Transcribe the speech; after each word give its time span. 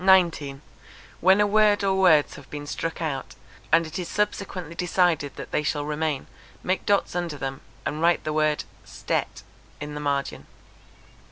When 1.19 1.39
a 1.39 1.45
word 1.45 1.83
or 1.83 1.93
words 1.93 2.33
have 2.33 2.49
been 2.49 2.65
struck 2.65 3.03
out, 3.03 3.35
and 3.71 3.85
it 3.85 3.99
is 3.99 4.09
subsequently 4.09 4.73
decided 4.73 5.35
that 5.35 5.51
they 5.51 5.61
shall 5.61 5.85
remain, 5.85 6.25
make 6.63 6.87
dots 6.87 7.15
under 7.15 7.37
them, 7.37 7.61
and 7.85 8.01
write 8.01 8.23
the 8.23 8.33
word 8.33 8.63
stet 8.83 9.43
in 9.79 9.93
the 9.93 9.99
margin. 10.01 10.47